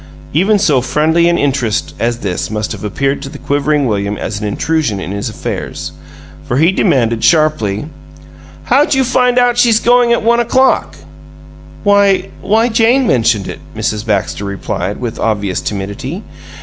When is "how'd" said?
8.63-8.95